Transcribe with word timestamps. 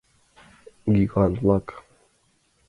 Гигант-влак! 0.95 1.67